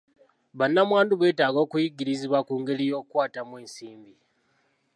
Bannamwandu 0.59 1.13
beetaaga 1.21 1.59
okuyigirizibwa 1.65 2.39
ku 2.47 2.53
ngeri 2.61 2.83
y'okukwatamu 2.89 3.53
ensimbi. 3.61 4.13